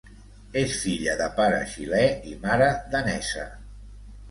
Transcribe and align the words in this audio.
És 0.61 0.71
filla 0.85 1.15
de 1.19 1.27
pare 1.41 1.59
xilè 1.75 2.01
i 2.33 2.35
mare 2.49 2.73
danesa. 2.97 3.49